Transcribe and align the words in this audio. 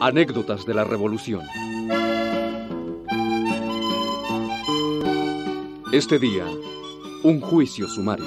Anécdotas 0.00 0.66
de 0.66 0.74
la 0.74 0.82
Revolución. 0.82 1.42
Este 5.92 6.18
día, 6.18 6.44
un 7.22 7.40
juicio 7.40 7.86
sumario. 7.88 8.26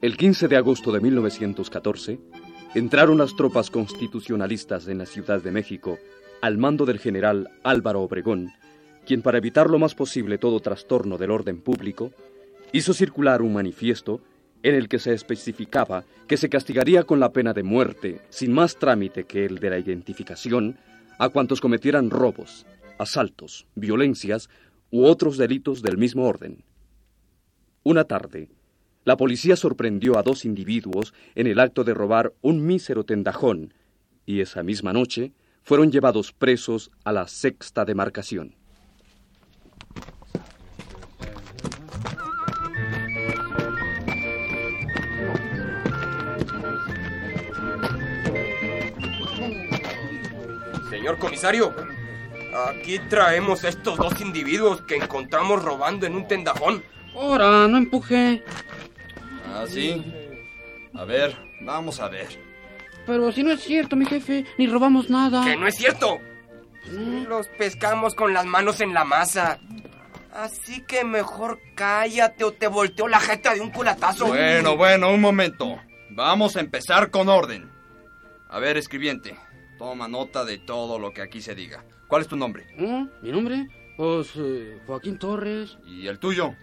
El 0.00 0.16
15 0.16 0.46
de 0.46 0.56
agosto 0.56 0.92
de 0.92 1.00
1914, 1.00 2.20
entraron 2.76 3.18
las 3.18 3.34
tropas 3.34 3.70
constitucionalistas 3.70 4.86
en 4.86 4.98
la 4.98 5.06
Ciudad 5.06 5.42
de 5.42 5.50
México 5.50 5.98
al 6.42 6.58
mando 6.58 6.86
del 6.86 7.00
general 7.00 7.50
Álvaro 7.64 8.02
Obregón, 8.02 8.52
quien 9.06 9.22
para 9.22 9.38
evitar 9.38 9.68
lo 9.68 9.78
más 9.78 9.94
posible 9.94 10.38
todo 10.38 10.60
trastorno 10.60 11.18
del 11.18 11.30
orden 11.30 11.60
público, 11.60 12.12
hizo 12.72 12.94
circular 12.94 13.42
un 13.42 13.52
manifiesto 13.52 14.20
en 14.62 14.74
el 14.74 14.88
que 14.88 14.98
se 14.98 15.12
especificaba 15.12 16.04
que 16.26 16.36
se 16.36 16.48
castigaría 16.48 17.02
con 17.04 17.20
la 17.20 17.32
pena 17.32 17.52
de 17.52 17.62
muerte, 17.62 18.20
sin 18.30 18.52
más 18.52 18.76
trámite 18.76 19.24
que 19.24 19.44
el 19.44 19.58
de 19.58 19.70
la 19.70 19.78
identificación, 19.78 20.78
a 21.18 21.28
cuantos 21.28 21.60
cometieran 21.60 22.10
robos, 22.10 22.64
asaltos, 22.98 23.66
violencias 23.74 24.48
u 24.90 25.04
otros 25.04 25.36
delitos 25.36 25.82
del 25.82 25.98
mismo 25.98 26.26
orden. 26.26 26.64
Una 27.82 28.04
tarde, 28.04 28.48
la 29.04 29.16
policía 29.16 29.56
sorprendió 29.56 30.16
a 30.16 30.22
dos 30.22 30.44
individuos 30.44 31.12
en 31.34 31.48
el 31.48 31.58
acto 31.58 31.82
de 31.82 31.94
robar 31.94 32.32
un 32.40 32.64
mísero 32.64 33.04
tendajón 33.04 33.74
y 34.24 34.40
esa 34.40 34.62
misma 34.62 34.92
noche 34.92 35.32
fueron 35.64 35.90
llevados 35.90 36.32
presos 36.32 36.90
a 37.04 37.12
la 37.12 37.26
sexta 37.26 37.84
demarcación. 37.84 38.54
Señor 51.02 51.18
comisario, 51.18 51.74
aquí 52.68 53.00
traemos 53.10 53.64
estos 53.64 53.98
dos 53.98 54.20
individuos 54.20 54.82
que 54.82 54.94
encontramos 54.94 55.64
robando 55.64 56.06
en 56.06 56.14
un 56.14 56.28
tendajón. 56.28 56.84
Ahora, 57.12 57.66
no 57.66 57.76
empuje. 57.76 58.44
Ah, 59.48 59.64
sí. 59.66 60.00
A 60.94 61.04
ver, 61.04 61.36
vamos 61.62 61.98
a 61.98 62.08
ver. 62.08 62.28
Pero 63.04 63.32
si 63.32 63.42
no 63.42 63.50
es 63.50 63.64
cierto, 63.64 63.96
mi 63.96 64.06
jefe, 64.06 64.44
ni 64.58 64.68
robamos 64.68 65.10
nada. 65.10 65.44
¡Que 65.44 65.56
no 65.56 65.66
es 65.66 65.74
cierto! 65.74 66.20
Los 67.26 67.48
pescamos 67.48 68.14
con 68.14 68.32
las 68.32 68.46
manos 68.46 68.80
en 68.80 68.94
la 68.94 69.02
masa. 69.02 69.58
Así 70.32 70.84
que 70.86 71.02
mejor 71.02 71.58
cállate 71.74 72.44
o 72.44 72.52
te 72.52 72.68
volteo 72.68 73.08
la 73.08 73.18
jeta 73.18 73.54
de 73.54 73.60
un 73.60 73.72
culatazo. 73.72 74.26
Bueno, 74.28 74.76
bueno, 74.76 75.10
un 75.10 75.20
momento. 75.20 75.80
Vamos 76.10 76.54
a 76.54 76.60
empezar 76.60 77.10
con 77.10 77.28
orden. 77.28 77.68
A 78.48 78.60
ver, 78.60 78.76
escribiente, 78.76 79.34
toma 79.82 80.06
nota 80.06 80.44
de 80.44 80.58
todo 80.58 80.96
lo 80.96 81.12
que 81.12 81.22
aquí 81.22 81.40
se 81.40 81.56
diga. 81.56 81.84
¿Cuál 82.06 82.22
es 82.22 82.28
tu 82.28 82.36
nombre? 82.36 82.64
¿Eh? 82.78 83.04
¿Mi 83.20 83.32
nombre? 83.32 83.66
Pues 83.96 84.30
eh, 84.36 84.78
Joaquín 84.86 85.18
Torres. 85.18 85.76
¿Y 85.84 86.06
el 86.06 86.20
tuyo? 86.20 86.54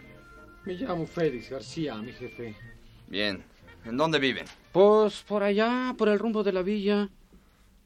Me 0.64 0.74
llamo 0.76 1.06
Félix 1.06 1.50
García, 1.50 1.96
mi 1.96 2.14
jefe. 2.14 2.56
Bien. 3.08 3.44
¿En 3.84 3.98
dónde 3.98 4.20
viven? 4.20 4.46
Pues 4.72 5.22
por 5.28 5.44
allá, 5.44 5.94
por 5.98 6.08
el 6.08 6.18
rumbo 6.18 6.44
de 6.44 6.54
la 6.54 6.62
villa. 6.62 7.10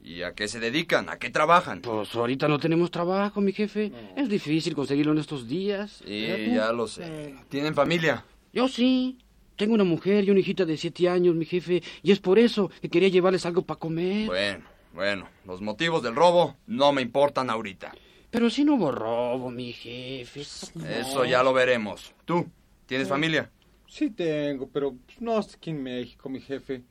¿Y 0.04 0.22
a 0.22 0.34
qué 0.34 0.46
se 0.46 0.60
dedican? 0.60 1.08
¿A 1.08 1.18
qué 1.18 1.30
trabajan? 1.30 1.80
Pues 1.80 2.14
ahorita 2.14 2.46
no 2.46 2.60
tenemos 2.60 2.92
trabajo, 2.92 3.40
mi 3.40 3.52
jefe. 3.52 3.90
Es 4.16 4.28
difícil 4.28 4.76
conseguirlo 4.76 5.12
en 5.12 5.18
estos 5.18 5.48
días. 5.48 6.00
Sí, 6.06 6.28
ya 6.54 6.72
lo 6.72 6.86
sé. 6.86 7.34
¿Tienen 7.48 7.74
familia? 7.74 8.24
Yo 8.52 8.68
sí. 8.68 9.18
Tengo 9.56 9.74
una 9.74 9.84
mujer 9.84 10.24
y 10.24 10.30
una 10.30 10.40
hijita 10.40 10.64
de 10.64 10.76
siete 10.76 11.08
años, 11.08 11.34
mi 11.36 11.44
jefe, 11.44 11.80
y 12.02 12.10
es 12.10 12.18
por 12.18 12.40
eso 12.40 12.72
que 12.82 12.88
quería 12.88 13.08
llevarles 13.08 13.46
algo 13.46 13.62
para 13.62 13.78
comer. 13.78 14.26
Bueno, 14.26 14.64
bueno, 14.94 15.28
los 15.44 15.60
motivos 15.60 16.02
del 16.02 16.14
robo 16.14 16.56
no 16.66 16.92
me 16.92 17.02
importan 17.02 17.50
ahorita. 17.50 17.92
Pero 18.30 18.48
si 18.48 18.64
no 18.64 18.74
hubo 18.74 18.90
robo, 18.90 19.50
mi 19.50 19.72
jefe. 19.72 20.40
Eso 20.40 21.24
ya 21.24 21.42
lo 21.42 21.52
veremos. 21.52 22.14
¿Tú? 22.24 22.46
¿Tienes 22.86 23.08
familia? 23.08 23.50
Sí 23.88 24.10
tengo, 24.10 24.68
pero 24.68 24.94
no 25.20 25.38
estoy 25.38 25.56
aquí 25.56 25.70
en 25.70 25.82
México, 25.82 26.28
mi 26.28 26.40
jefe. 26.40 26.82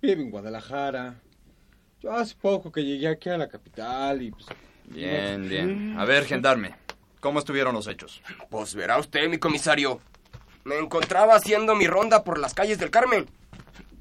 Vive 0.00 0.22
en 0.22 0.30
Guadalajara. 0.30 1.20
Yo 2.00 2.12
hace 2.12 2.34
poco 2.34 2.72
que 2.72 2.84
llegué 2.84 3.08
aquí 3.08 3.28
a 3.28 3.38
la 3.38 3.48
capital 3.48 4.22
y 4.22 4.32
pues... 4.32 4.46
Bien, 4.86 5.48
bien. 5.48 5.94
A 5.96 6.04
ver, 6.04 6.24
gendarme, 6.24 6.74
¿cómo 7.20 7.38
estuvieron 7.38 7.74
los 7.74 7.86
hechos? 7.86 8.20
Pues 8.50 8.74
verá 8.74 8.98
usted, 8.98 9.28
mi 9.28 9.38
comisario. 9.38 10.00
Me 10.64 10.78
encontraba 10.78 11.36
haciendo 11.36 11.74
mi 11.76 11.86
ronda 11.86 12.24
por 12.24 12.38
las 12.38 12.54
calles 12.54 12.78
del 12.78 12.90
Carmen. 12.90 13.26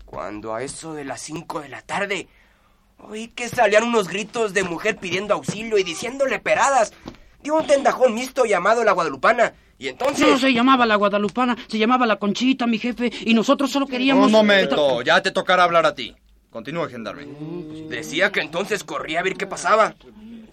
Cuando 0.05 0.53
a 0.53 0.63
eso 0.63 0.93
de 0.93 1.05
las 1.05 1.21
cinco 1.21 1.61
de 1.61 1.69
la 1.69 1.81
tarde 1.81 2.27
oí 3.09 3.27
que 3.27 3.49
salían 3.49 3.83
unos 3.83 4.07
gritos 4.07 4.53
de 4.53 4.63
mujer 4.63 4.97
pidiendo 4.97 5.33
auxilio 5.33 5.77
y 5.77 5.83
diciéndole 5.83 6.39
peradas. 6.39 6.93
Dio 7.41 7.55
un 7.55 7.65
tendajón 7.65 8.13
mixto 8.13 8.45
llamado 8.45 8.83
la 8.83 8.91
Guadalupana. 8.91 9.53
Y 9.77 9.87
entonces... 9.87 10.27
No 10.27 10.37
se 10.37 10.53
llamaba 10.53 10.85
la 10.85 10.95
Guadalupana, 10.95 11.57
se 11.67 11.79
llamaba 11.79 12.05
la 12.05 12.17
Conchita, 12.17 12.67
mi 12.67 12.77
jefe, 12.77 13.11
y 13.21 13.33
nosotros 13.33 13.71
solo 13.71 13.87
queríamos... 13.87 14.27
Un 14.27 14.31
momento, 14.31 15.01
ya 15.01 15.21
te 15.21 15.31
tocará 15.31 15.63
hablar 15.63 15.87
a 15.87 15.95
ti. 15.95 16.15
Continúa, 16.51 16.87
gendarme. 16.87 17.25
Decía 17.87 18.31
que 18.31 18.41
entonces 18.41 18.83
corría 18.83 19.21
a 19.21 19.23
ver 19.23 19.35
qué 19.35 19.47
pasaba. 19.47 19.95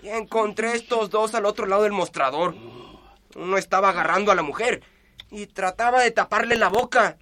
Y 0.03 0.09
encontré 0.09 0.73
estos 0.75 1.11
dos 1.11 1.35
al 1.35 1.45
otro 1.45 1.67
lado 1.67 1.83
del 1.83 1.93
mostrador. 1.93 2.55
Uno 3.35 3.59
estaba 3.59 3.91
agarrando 3.91 4.33
a 4.33 4.35
la 4.35 4.43
mujer 4.43 4.83
y 5.31 5.47
trataba 5.47 6.01
de 6.01 6.11
taparle 6.11 6.57
la 6.57 6.69
boca. 6.69 7.19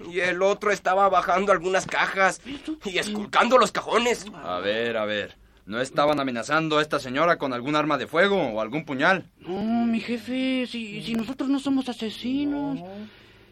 Y 0.00 0.20
el 0.20 0.42
otro 0.42 0.70
estaba 0.70 1.08
bajando 1.08 1.52
algunas 1.52 1.86
cajas 1.86 2.40
y 2.84 2.98
esculcando 2.98 3.58
los 3.58 3.72
cajones. 3.72 4.26
A 4.34 4.58
ver, 4.58 4.96
a 4.96 5.04
ver. 5.04 5.36
¿No 5.64 5.80
estaban 5.80 6.20
amenazando 6.20 6.78
a 6.78 6.82
esta 6.82 7.00
señora 7.00 7.38
con 7.38 7.52
algún 7.52 7.74
arma 7.74 7.98
de 7.98 8.06
fuego 8.06 8.40
o 8.40 8.60
algún 8.60 8.84
puñal? 8.84 9.28
No, 9.40 9.86
mi 9.86 10.00
jefe, 10.00 10.64
si, 10.66 11.02
si 11.02 11.14
nosotros 11.14 11.48
no 11.48 11.58
somos 11.58 11.88
asesinos. 11.88 12.78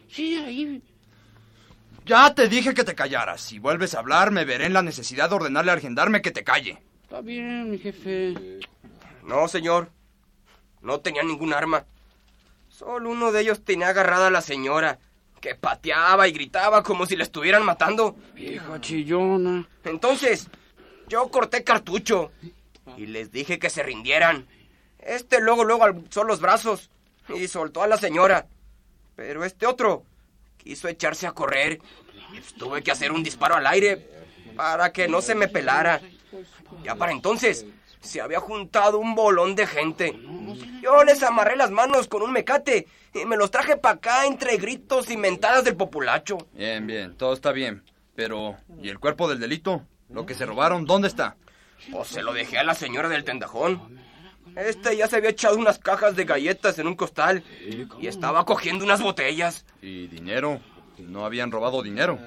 Sí, 0.09 0.35
ahí... 0.37 0.81
Ya 2.05 2.33
te 2.33 2.47
dije 2.47 2.73
que 2.73 2.83
te 2.83 2.95
callaras. 2.95 3.41
Si 3.41 3.59
vuelves 3.59 3.95
a 3.95 3.99
hablar, 3.99 4.31
me 4.31 4.45
veré 4.45 4.67
en 4.67 4.73
la 4.73 4.83
necesidad 4.83 5.29
de 5.29 5.35
ordenarle 5.35 5.71
al 5.71 5.81
gendarme 5.81 6.21
que 6.21 6.31
te 6.31 6.43
calle. 6.43 6.81
Está 7.03 7.19
bien, 7.19 7.71
mi 7.71 7.79
jefe. 7.79 8.33
No, 9.23 9.47
señor. 9.47 9.89
No 10.81 10.99
tenía 10.99 11.23
ningún 11.23 11.51
arma. 11.51 11.85
Solo 12.69 13.09
uno 13.09 13.31
de 13.31 13.41
ellos 13.41 13.63
tenía 13.63 13.89
agarrada 13.89 14.27
a 14.27 14.31
la 14.31 14.41
señora, 14.41 14.99
que 15.45 15.53
pateaba 15.53 16.27
y 16.27 16.31
gritaba 16.31 16.81
como 16.81 17.05
si 17.05 17.15
la 17.15 17.23
estuvieran 17.23 17.63
matando. 17.63 18.15
Vieja 18.33 18.81
chillona. 18.81 19.69
Entonces, 19.83 20.47
yo 21.07 21.29
corté 21.29 21.63
cartucho 21.63 22.31
y 22.97 23.05
les 23.05 23.31
dije 23.31 23.59
que 23.59 23.69
se 23.69 23.83
rindieran. 23.83 24.47
Este 24.97 25.39
luego, 25.39 25.63
luego 25.63 25.83
alzó 25.83 26.23
los 26.23 26.39
brazos 26.39 26.89
y 27.29 27.47
soltó 27.47 27.83
a 27.83 27.87
la 27.87 27.97
señora. 27.97 28.47
Pero 29.15 29.45
este 29.45 29.67
otro 29.67 30.03
quiso 30.57 30.87
echarse 30.87 31.27
a 31.27 31.33
correr. 31.33 31.79
Tuve 32.57 32.81
que 32.81 32.89
hacer 32.89 33.11
un 33.11 33.21
disparo 33.21 33.53
al 33.53 33.67
aire 33.67 34.03
para 34.55 34.91
que 34.91 35.07
no 35.07 35.21
se 35.21 35.35
me 35.35 35.47
pelara. 35.47 36.01
Ya 36.83 36.95
para 36.95 37.11
entonces 37.11 37.67
se 38.05 38.21
había 38.21 38.39
juntado 38.39 38.99
un 38.99 39.15
bolón 39.15 39.55
de 39.55 39.67
gente. 39.67 40.17
Yo 40.81 41.03
les 41.03 41.21
amarré 41.23 41.55
las 41.55 41.71
manos 41.71 42.07
con 42.07 42.21
un 42.21 42.31
mecate 42.31 42.87
y 43.13 43.25
me 43.25 43.37
los 43.37 43.51
traje 43.51 43.77
para 43.77 43.95
acá 43.95 44.25
entre 44.25 44.57
gritos 44.57 45.09
y 45.09 45.17
mentadas 45.17 45.63
del 45.63 45.75
populacho. 45.75 46.37
Bien, 46.53 46.85
bien, 46.85 47.15
todo 47.17 47.33
está 47.33 47.51
bien. 47.51 47.83
Pero, 48.15 48.55
¿y 48.81 48.89
el 48.89 48.99
cuerpo 48.99 49.27
del 49.27 49.39
delito? 49.39 49.83
Lo 50.09 50.25
que 50.25 50.35
se 50.35 50.45
robaron, 50.45 50.85
¿dónde 50.85 51.07
está? 51.07 51.35
Pues 51.91 52.07
se 52.07 52.21
lo 52.21 52.33
dejé 52.33 52.57
a 52.57 52.63
la 52.63 52.75
señora 52.75 53.09
del 53.09 53.23
tendajón. 53.23 53.99
Este 54.55 54.95
ya 54.95 55.07
se 55.07 55.17
había 55.17 55.31
echado 55.31 55.57
unas 55.57 55.79
cajas 55.79 56.15
de 56.15 56.23
galletas 56.23 56.79
en 56.79 56.87
un 56.87 56.95
costal 56.95 57.43
y 57.99 58.07
estaba 58.07 58.45
cogiendo 58.45 58.85
unas 58.85 59.01
botellas. 59.01 59.65
¿Y 59.81 60.07
dinero? 60.07 60.61
¿No 60.97 61.25
habían 61.25 61.51
robado 61.51 61.81
dinero? 61.81 62.17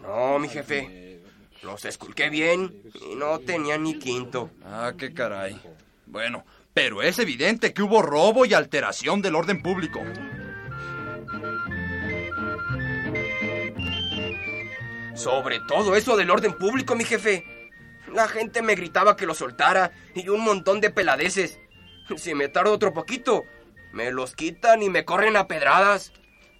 No, 0.00 0.38
mi 0.38 0.48
jefe. 0.48 1.03
Los 1.64 1.86
esculqué 1.86 2.28
bien 2.28 2.82
y 3.10 3.14
no 3.14 3.38
tenía 3.38 3.78
ni 3.78 3.98
quinto. 3.98 4.50
Ah, 4.64 4.92
qué 4.98 5.14
caray. 5.14 5.58
Bueno, 6.06 6.44
pero 6.74 7.02
es 7.02 7.18
evidente 7.18 7.72
que 7.72 7.82
hubo 7.82 8.02
robo 8.02 8.44
y 8.44 8.52
alteración 8.52 9.22
del 9.22 9.34
orden 9.34 9.62
público. 9.62 10.00
Sobre 15.14 15.60
todo 15.60 15.96
eso 15.96 16.16
del 16.16 16.30
orden 16.30 16.52
público, 16.58 16.94
mi 16.94 17.04
jefe. 17.04 17.44
La 18.12 18.28
gente 18.28 18.60
me 18.60 18.74
gritaba 18.74 19.16
que 19.16 19.26
lo 19.26 19.34
soltara 19.34 19.90
y 20.14 20.28
un 20.28 20.44
montón 20.44 20.82
de 20.82 20.90
peladeces. 20.90 21.58
Si 22.16 22.34
me 22.34 22.48
tardo 22.48 22.72
otro 22.72 22.92
poquito, 22.92 23.44
me 23.92 24.12
los 24.12 24.36
quitan 24.36 24.82
y 24.82 24.90
me 24.90 25.06
corren 25.06 25.36
a 25.36 25.48
pedradas. 25.48 26.12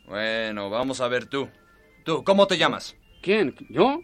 Bueno, 0.06 0.70
vamos 0.70 1.02
a 1.02 1.08
ver 1.08 1.26
tú. 1.26 1.50
Tú, 2.04 2.24
¿cómo 2.24 2.46
te 2.46 2.56
llamas? 2.56 2.96
¿Quién? 3.22 3.54
¿Yo? 3.68 4.00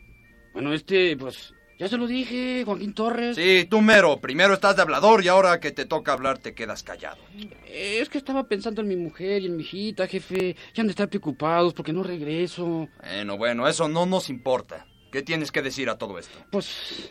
Bueno, 0.52 0.72
este, 0.72 1.16
pues, 1.16 1.52
Ya 1.78 1.88
se 1.88 1.96
lo 1.96 2.06
dije, 2.06 2.62
Joaquín 2.64 2.92
Torres. 2.92 3.36
Sí, 3.36 3.66
tú 3.68 3.80
mero. 3.80 4.20
Primero 4.20 4.54
estás 4.54 4.76
de 4.76 4.82
hablador 4.82 5.24
y 5.24 5.28
ahora 5.28 5.60
que 5.60 5.70
te 5.70 5.86
toca 5.86 6.12
hablar 6.12 6.38
te 6.38 6.54
quedas 6.54 6.82
callado. 6.82 7.18
Es 7.66 8.08
que 8.08 8.18
estaba 8.18 8.46
pensando 8.48 8.82
en 8.82 8.88
mi 8.88 8.96
mujer 8.96 9.42
y 9.42 9.46
en 9.46 9.56
mi 9.56 9.62
hijita, 9.62 10.06
jefe. 10.06 10.56
Ya 10.74 10.82
han 10.82 10.88
de 10.88 10.92
estar 10.92 11.08
preocupados 11.08 11.72
porque 11.72 11.92
no 11.92 12.02
regreso. 12.02 12.88
Bueno, 13.00 13.38
bueno, 13.38 13.66
eso 13.66 13.88
no 13.88 14.06
nos 14.06 14.28
importa. 14.28 14.86
¿Qué 15.10 15.22
tienes 15.22 15.50
que 15.50 15.62
decir 15.62 15.88
a 15.88 15.98
todo 15.98 16.18
esto? 16.18 16.38
Pues... 16.50 17.10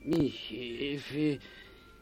Mi 0.00 0.28
jefe 0.28 1.38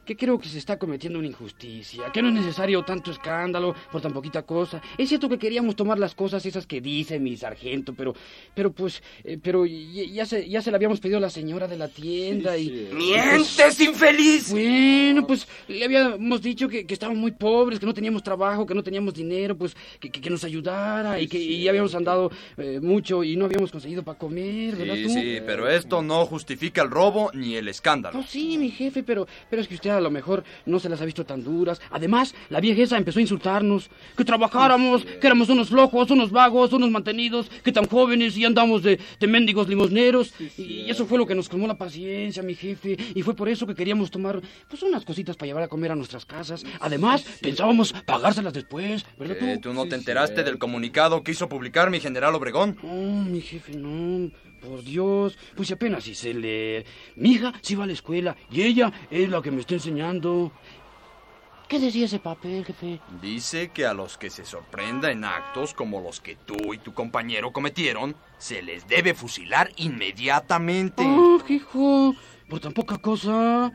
que 0.05 0.17
creo 0.17 0.39
que 0.39 0.49
se 0.49 0.59
está 0.59 0.79
cometiendo 0.79 1.19
una 1.19 1.29
injusticia, 1.29 2.11
que 2.13 2.23
no 2.23 2.29
es 2.29 2.35
necesario 2.35 2.83
tanto 2.85 3.11
escándalo 3.11 3.75
por 3.91 4.01
tan 4.01 4.13
poquita 4.13 4.43
cosa. 4.43 4.83
Es 4.99 5.09
cierto 5.09 5.29
que 5.29 5.39
queríamos 5.39 5.77
tomar 5.77 5.99
las 5.99 6.15
cosas 6.15 6.45
esas 6.45 6.67
que 6.67 6.81
dice 6.81 7.19
mi 7.19 7.37
sargento, 7.37 7.95
pero, 7.95 8.15
pero 8.55 8.73
pues, 8.73 9.03
eh, 9.25 9.39
pero 9.43 9.65
ya, 9.65 10.27
se, 10.27 10.49
ya 10.49 10.61
se 10.61 10.71
la 10.71 10.77
habíamos 10.77 11.01
pedido 11.01 11.19
a 11.19 11.21
la 11.21 11.31
señora 11.31 11.69
de 11.69 11.77
la 11.77 11.89
tienda 11.89 12.57
y... 12.57 12.91
¡Mientes, 12.93 13.81
infeliz! 13.81 14.51
Bueno, 14.51 15.27
pues 15.27 15.47
le 15.69 15.85
habíamos 15.85 16.43
dicho 16.43 16.69
que, 16.69 16.85
que, 16.85 16.95
estábamos 16.95 17.21
muy 17.21 17.33
pobres, 17.33 17.79
que 17.79 17.87
no 17.87 17.95
teníamos 17.95 18.23
trabajo, 18.23 18.67
que 18.67 18.75
no 18.75 18.83
teníamos 18.83 19.15
dinero, 19.15 19.57
pues 19.57 19.77
que, 20.01 20.11
que 20.11 20.31
nos 20.31 20.45
ayudara 20.45 21.21
y 21.21 21.29
que 21.29 21.63
ya 21.63 21.71
habíamos 21.71 21.95
andado 21.95 22.31
eh, 22.57 22.81
mucho 22.81 23.23
y 23.23 23.37
no 23.37 23.45
habíamos 23.45 23.71
conseguido 23.71 24.03
para 24.03 24.19
comer, 24.19 24.77
¿verdad 24.77 24.95
sí, 24.95 25.03
tú? 25.05 25.09
Sí, 25.11 25.39
pero 25.47 25.69
esto 25.69 26.03
no 26.03 26.27
justifica 26.27 26.83
el 26.83 26.91
robo 26.91 27.31
ni 27.35 27.55
el 27.55 27.69
escándalo. 27.69 28.19
No, 28.19 28.27
sí, 28.27 28.59
mi 28.59 28.71
jefe, 28.71 29.03
pero, 29.03 29.27
pero 29.49 29.63
es 29.63 29.69
que 29.69 29.75
usted 29.75 29.92
a 29.99 30.01
lo 30.01 30.11
mejor 30.11 30.45
no 30.67 30.79
se 30.79 30.89
las 30.89 31.01
ha 31.01 31.05
visto 31.05 31.25
tan 31.25 31.43
duras. 31.43 31.81
Además, 31.91 32.35
la 32.51 32.61
vieja 32.61 32.83
esa 32.83 32.97
empezó 32.97 33.19
a 33.19 33.23
insultarnos, 33.23 33.91
que 34.17 34.25
trabajáramos, 34.25 35.05
que 35.05 35.27
éramos 35.27 35.49
unos 35.49 35.69
flojos, 35.69 36.11
unos 36.11 36.31
vagos, 36.31 36.73
unos 36.73 36.91
mantenidos, 36.91 37.51
que 37.63 37.73
tan 37.73 37.87
jóvenes 37.87 38.37
y 38.37 38.45
andamos 38.45 38.83
de, 38.83 38.99
de 39.19 39.27
mendigos 39.27 39.69
limosneros. 39.69 40.35
y 40.57 40.91
eso 40.91 41.07
fue 41.07 41.19
lo 41.19 41.27
que 41.27 41.35
nos 41.35 41.49
calmó 41.49 41.67
la 41.67 41.77
paciencia, 41.79 42.43
mi 42.43 42.55
jefe. 42.55 42.97
Y 43.15 43.23
fue 43.23 43.35
por 43.35 43.49
eso 43.49 43.67
que 43.67 43.75
queríamos 43.75 44.11
tomar 44.11 44.41
pues 44.69 44.83
unas 44.83 45.05
cositas 45.05 45.37
para 45.37 45.49
llevar 45.49 45.65
a 45.65 45.69
comer 45.69 45.93
a 45.93 45.97
nuestras 45.97 46.25
casas. 46.25 46.65
Además, 46.81 47.25
pensábamos 47.41 47.93
pagárselas 48.07 48.53
después, 48.53 49.05
¿verdad 49.19 49.37
tú? 49.39 49.61
¿Tú 49.61 49.75
no 49.75 49.87
te 49.87 49.95
enteraste 49.95 50.43
del 50.45 50.59
comunicado 50.59 51.23
que 51.23 51.33
hizo 51.33 51.49
publicar 51.49 51.91
mi 51.91 52.01
general 52.01 52.35
Obregón? 52.35 52.77
No, 52.83 53.25
mi 53.25 53.41
jefe, 53.41 53.75
no. 53.77 54.31
Por 54.63 54.83
Dios, 54.83 55.37
pues 55.57 55.71
apenas 55.73 56.05
si 56.05 56.15
se 56.15 56.33
lee. 56.33 56.85
Mi 57.17 57.33
hija 57.33 57.53
sí 57.63 57.75
va 57.75 57.85
a 57.85 57.87
la 57.87 57.93
escuela 57.95 58.37
y 58.51 58.63
ella 58.63 58.93
es 59.11 59.29
la 59.29 59.43
que 59.43 59.51
me 59.51 59.61
está 59.61 59.75
enseñando. 59.75 60.53
¿Qué 61.69 61.79
decía 61.81 62.05
ese 62.05 62.19
papel, 62.19 62.65
jefe? 62.65 63.01
Dice 63.23 63.71
que 63.71 63.87
a 63.87 63.95
los 63.95 64.19
que 64.19 64.29
se 64.29 64.45
sorprenda 64.45 65.11
en 65.11 65.25
actos 65.25 65.73
como 65.73 66.01
los 66.01 66.21
que 66.21 66.37
tú 66.37 66.75
y 66.75 66.79
tu 66.79 66.93
compañero 66.93 67.51
cometieron, 67.53 68.15
se 68.39 68.61
les 68.63 68.87
debe 68.87 69.15
fusilar 69.15 69.71
inmediatamente. 69.77 71.03
¡Ah, 71.05 71.39
hijo! 71.49 72.15
Por 72.49 72.61
tan 72.61 72.73
poca 72.73 72.99
cosa. 72.99 73.67
¿A, 73.67 73.71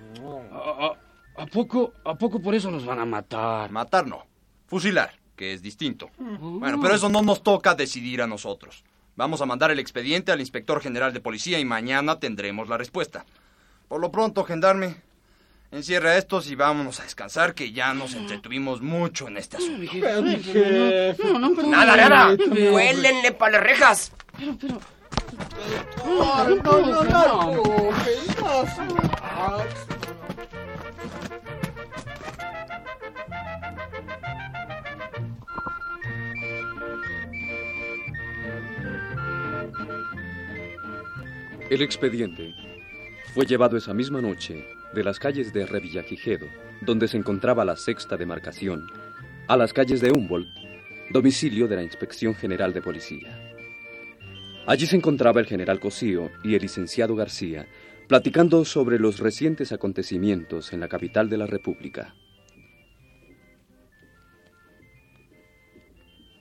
a, 0.54 1.42
a 1.42 1.46
poco, 1.48 1.94
¿A 2.06 2.16
poco 2.16 2.40
por 2.40 2.54
eso 2.54 2.70
nos 2.70 2.86
van 2.86 3.00
a 3.00 3.06
matar? 3.06 3.72
Matar 3.72 4.06
no. 4.06 4.28
Fusilar, 4.68 5.12
que 5.36 5.54
es 5.54 5.62
distinto. 5.64 6.12
Bueno, 6.20 6.80
pero 6.80 6.94
eso 6.94 7.10
no 7.10 7.24
nos 7.24 7.42
toca 7.42 7.74
decidir 7.74 8.22
a 8.22 8.28
nosotros. 8.28 8.84
Vamos 9.18 9.42
a 9.42 9.48
mandar 9.48 9.72
el 9.72 9.80
expediente 9.80 10.32
al 10.32 10.40
inspector 10.40 10.80
general 10.80 11.12
de 11.12 11.20
policía 11.20 11.58
y 11.58 11.66
mañana 11.66 12.20
tendremos 12.20 12.70
la 12.70 12.78
respuesta. 12.78 13.26
Por 13.88 14.00
lo 14.00 14.12
pronto, 14.12 14.44
gendarme, 14.44 14.98
encierra 15.72 16.18
estos 16.18 16.52
y 16.52 16.56
vámonos 16.56 17.00
a 17.00 17.04
descansar, 17.04 17.56
que 17.56 17.72
ya 17.72 17.96
nos 17.96 18.14
entretuvimos 18.14 18.80
mucho 18.80 19.28
en 19.28 19.38
este 19.38 19.58
asunto. 19.58 19.92
Pero, 19.92 20.22
mi 20.22 20.36
jefe. 20.36 21.18
No, 21.24 21.40
no, 21.40 21.52
pero... 21.56 21.68
¡Nada, 21.68 21.96
nada! 21.98 22.38
¡Huélenle 22.72 23.32
para 23.32 23.54
las 23.54 23.64
rejas! 23.64 24.12
Pero, 24.38 24.56
pero... 24.62 24.80
No, 26.06 26.50
no, 26.50 27.04
no, 27.04 27.04
no, 27.04 27.64
El 41.70 41.82
expediente 41.82 42.56
fue 43.34 43.46
llevado 43.46 43.76
esa 43.76 43.94
misma 43.94 44.22
noche 44.22 44.66
de 44.94 45.04
las 45.04 45.20
calles 45.20 45.52
de 45.52 45.66
Revillagigedo, 45.66 46.48
donde 46.80 47.10
se 47.10 47.18
encontraba 47.18 47.66
la 47.66 47.76
sexta 47.76 48.16
demarcación, 48.16 48.88
a 49.50 49.58
las 49.58 49.74
calles 49.74 50.00
de 50.00 50.12
Humboldt, 50.12 50.48
domicilio 51.12 51.68
de 51.68 51.76
la 51.76 51.84
Inspección 51.84 52.36
General 52.36 52.74
de 52.74 52.82
Policía. 52.82 53.54
Allí 54.66 54.86
se 54.86 54.96
encontraba 54.96 55.42
el 55.42 55.46
general 55.46 55.82
Cosío 55.82 56.32
y 56.42 56.56
el 56.56 56.62
licenciado 56.62 57.18
García 57.18 57.68
platicando 58.08 58.64
sobre 58.64 58.98
los 58.98 59.20
recientes 59.20 59.74
acontecimientos 59.74 60.72
en 60.72 60.80
la 60.80 60.88
capital 60.88 61.30
de 61.30 61.38
la 61.38 61.48
República. 61.48 62.16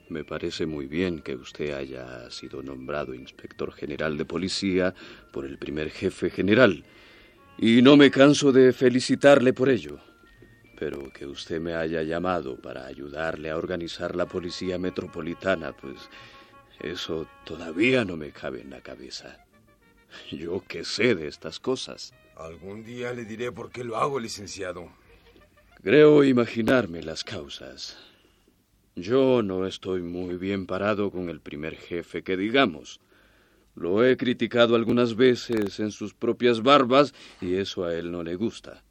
Me 0.09 0.23
parece 0.23 0.65
muy 0.65 0.87
bien 0.87 1.21
que 1.21 1.35
usted 1.35 1.73
haya 1.73 2.31
sido 2.31 2.63
nombrado 2.63 3.13
inspector 3.13 3.73
general 3.73 4.17
de 4.17 4.25
policía 4.25 4.93
por 5.33 5.45
el 5.45 5.57
primer 5.57 5.89
jefe 5.89 6.29
general, 6.29 6.85
y 7.57 7.81
no 7.81 7.97
me 7.97 8.09
canso 8.09 8.51
de 8.51 8.71
felicitarle 8.71 9.51
por 9.51 9.67
ello. 9.69 9.99
Pero 10.79 11.11
que 11.11 11.25
usted 11.25 11.59
me 11.59 11.73
haya 11.73 12.03
llamado 12.03 12.55
para 12.61 12.85
ayudarle 12.85 13.49
a 13.49 13.57
organizar 13.57 14.15
la 14.15 14.27
policía 14.27 14.77
metropolitana, 14.77 15.75
pues 15.75 16.09
eso 16.79 17.27
todavía 17.43 18.05
no 18.05 18.15
me 18.15 18.31
cabe 18.31 18.61
en 18.61 18.69
la 18.69 18.81
cabeza. 18.81 19.45
Yo 20.31 20.63
qué 20.67 20.85
sé 20.85 21.15
de 21.15 21.27
estas 21.27 21.59
cosas. 21.59 22.13
Algún 22.35 22.85
día 22.85 23.11
le 23.13 23.25
diré 23.25 23.51
por 23.51 23.71
qué 23.71 23.83
lo 23.83 23.97
hago, 23.97 24.19
licenciado. 24.19 24.89
Creo 25.83 26.23
imaginarme 26.23 27.01
las 27.01 27.23
causas. 27.23 27.97
Yo 28.97 29.43
no 29.43 29.67
estoy 29.67 30.01
muy 30.01 30.37
bien 30.37 30.65
parado 30.65 31.11
con 31.11 31.29
el 31.29 31.39
primer 31.39 31.75
jefe 31.75 32.23
que 32.23 32.35
digamos. 32.35 32.99
Lo 33.75 34.03
he 34.03 34.17
criticado 34.17 34.75
algunas 34.75 35.15
veces 35.15 35.79
en 35.79 35.91
sus 35.91 36.15
propias 36.15 36.63
barbas 36.63 37.13
y 37.39 37.57
eso 37.57 37.85
a 37.85 37.93
él 37.93 38.11
no 38.11 38.23
le 38.23 38.33
gusta. 38.33 38.83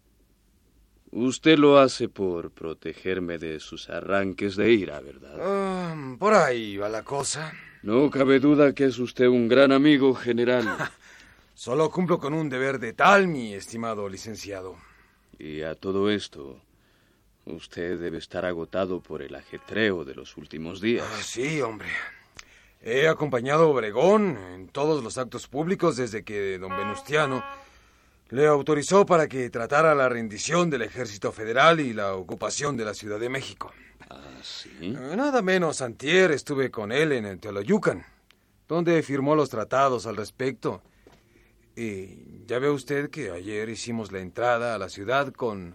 Usted 1.11 1.59
lo 1.59 1.81
hace 1.81 2.09
por 2.09 2.53
protegerme 2.53 3.39
de 3.39 3.59
sus 3.59 3.91
arranques 3.91 4.55
de 4.55 4.71
ira, 4.73 5.01
¿verdad? 5.01 5.39
Ah, 5.41 6.17
por 6.21 6.35
ahí 6.35 6.77
va 6.77 6.89
la 6.89 7.03
cosa. 7.03 7.53
No 7.83 8.09
cabe 8.09 8.39
duda 8.39 8.75
que 8.75 8.85
es 8.85 9.01
usted 9.01 9.27
un 9.27 9.49
gran 9.49 9.73
amigo, 9.73 10.15
general. 10.15 10.69
Solo 11.55 11.91
cumplo 11.91 12.21
con 12.21 12.33
un 12.33 12.49
deber 12.49 12.79
de 12.79 12.93
tal, 12.93 13.27
mi 13.27 13.55
estimado 13.55 14.09
licenciado. 14.09 14.77
y 15.37 15.63
a 15.63 15.75
todo 15.75 16.11
esto, 16.11 16.61
usted 17.47 17.99
debe 17.99 18.19
estar 18.19 18.45
agotado 18.45 19.01
por 19.01 19.23
el 19.23 19.35
ajetreo 19.35 20.05
de 20.05 20.15
los 20.15 20.37
últimos 20.37 20.81
días. 20.81 21.07
Ah, 21.11 21.23
sí, 21.23 21.61
hombre. 21.61 21.89
He 22.83 23.09
acompañado 23.09 23.65
a 23.65 23.69
Obregón 23.69 24.37
en 24.55 24.69
todos 24.69 25.03
los 25.03 25.19
actos 25.19 25.49
públicos 25.49 25.97
desde 25.97 26.23
que 26.25 26.59
don 26.59 26.77
Venustiano 26.77 27.43
le 28.29 28.47
autorizó 28.47 29.07
para 29.07 29.29
que 29.29 29.49
tratara 29.51 29.95
la 29.95 30.09
rendición 30.09 30.69
del 30.69 30.83
ejército 30.83 31.33
federal 31.33 31.81
y 31.81 31.93
la 31.93 32.15
ocupación 32.15 32.77
de 32.77 32.85
la 32.85 32.95
Ciudad 32.95 33.19
de 33.21 33.29
México. 33.29 33.73
¿Ah, 34.11 34.21
sí? 34.43 34.69
Eh, 34.83 35.15
Nada 35.17 35.43
menos 35.43 35.81
antier 35.81 36.33
estuve 36.33 36.71
con 36.71 36.93
él 36.93 37.13
en 37.13 37.25
el 37.25 37.39
Teoloyucan, 37.41 38.05
donde 38.69 39.03
firmó 39.03 39.35
los 39.35 39.49
tratados 39.49 40.07
al 40.07 40.17
respecto. 40.17 40.83
Y 41.77 42.45
ya 42.47 42.59
ve 42.59 42.71
usted 42.71 43.11
que 43.11 43.31
ayer 43.31 43.69
hicimos 43.69 44.11
la 44.13 44.21
entrada 44.21 44.75
a 44.75 44.79
la 44.79 44.89
ciudad 44.89 45.33
con 45.33 45.75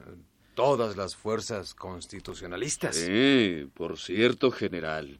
todas 0.53 0.97
las 0.97 1.15
fuerzas 1.15 1.73
constitucionalistas. 1.73 2.95
Sí, 2.95 3.69
por 3.73 3.97
cierto, 3.97 4.51
general, 4.51 5.19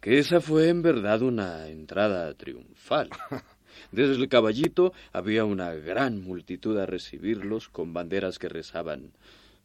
que 0.00 0.18
esa 0.18 0.40
fue 0.40 0.68
en 0.68 0.82
verdad 0.82 1.22
una 1.22 1.68
entrada 1.68 2.32
triunfal. 2.34 3.10
Desde 3.92 4.14
el 4.14 4.28
caballito 4.28 4.92
había 5.12 5.44
una 5.44 5.72
gran 5.74 6.22
multitud 6.22 6.78
a 6.78 6.86
recibirlos 6.86 7.68
con 7.68 7.92
banderas 7.92 8.38
que 8.38 8.48
rezaban 8.48 9.12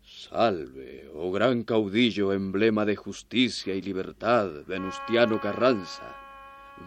Salve, 0.04 1.10
oh 1.14 1.32
gran 1.32 1.64
caudillo, 1.64 2.34
emblema 2.34 2.86
de 2.86 2.96
justicia 2.96 3.74
y 3.76 3.82
libertad, 3.82 4.50
Venustiano 4.68 5.40
Carranza. 5.40 6.16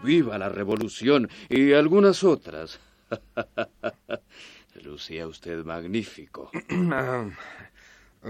Viva 0.03 0.37
la 0.37 0.49
revolución 0.49 1.29
y 1.49 1.73
algunas 1.73 2.23
otras. 2.23 2.79
Lucía 4.83 5.27
usted 5.27 5.63
magnífico. 5.63 6.51